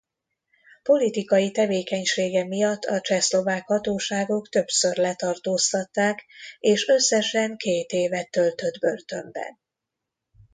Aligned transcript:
Politikai 0.83 1.51
tevékenysége 1.51 2.45
miatt 2.45 2.83
a 2.83 3.01
csehszlovák 3.01 3.67
hatóságok 3.67 4.49
többször 4.49 4.97
letartóztatták 4.97 6.25
és 6.59 6.87
összesen 6.87 7.57
két 7.57 7.91
évet 7.91 8.31
töltött 8.31 8.79
börtönben. 8.79 9.59